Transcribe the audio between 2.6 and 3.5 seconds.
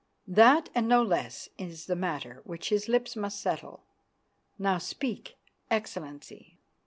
his lips must